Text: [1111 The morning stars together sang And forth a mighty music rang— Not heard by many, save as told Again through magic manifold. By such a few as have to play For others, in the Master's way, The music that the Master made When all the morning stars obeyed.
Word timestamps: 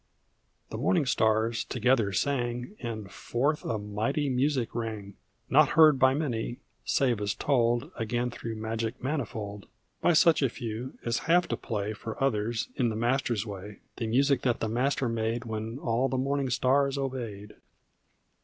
[1111 0.69 0.71
The 0.71 0.83
morning 0.83 1.05
stars 1.05 1.63
together 1.63 2.11
sang 2.11 2.75
And 2.79 3.11
forth 3.11 3.63
a 3.63 3.77
mighty 3.77 4.29
music 4.29 4.73
rang— 4.73 5.13
Not 5.51 5.69
heard 5.77 5.99
by 5.99 6.15
many, 6.15 6.57
save 6.83 7.21
as 7.21 7.35
told 7.35 7.91
Again 7.95 8.31
through 8.31 8.55
magic 8.55 9.03
manifold. 9.03 9.67
By 10.01 10.13
such 10.13 10.41
a 10.41 10.49
few 10.49 10.97
as 11.05 11.19
have 11.29 11.47
to 11.49 11.55
play 11.55 11.93
For 11.93 12.17
others, 12.19 12.69
in 12.75 12.89
the 12.89 12.95
Master's 12.95 13.45
way, 13.45 13.77
The 13.97 14.07
music 14.07 14.41
that 14.41 14.59
the 14.59 14.67
Master 14.67 15.07
made 15.07 15.45
When 15.45 15.77
all 15.77 16.09
the 16.09 16.17
morning 16.17 16.49
stars 16.49 16.97
obeyed. 16.97 17.53